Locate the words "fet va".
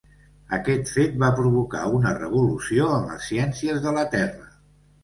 0.93-1.29